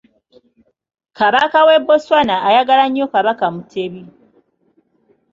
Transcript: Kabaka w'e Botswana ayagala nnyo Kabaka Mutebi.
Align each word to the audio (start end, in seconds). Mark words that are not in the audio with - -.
Kabaka 1.17 1.57
w'e 1.67 1.77
Botswana 1.87 2.35
ayagala 2.47 2.83
nnyo 2.87 3.05
Kabaka 3.13 3.45
Mutebi. 3.53 4.03